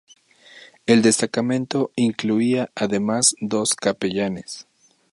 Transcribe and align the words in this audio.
El 0.87 1.03
destacamento 1.03 1.91
incluía 1.95 2.71
además 2.73 3.35
dos 3.39 3.75
capellanes. 3.75 4.65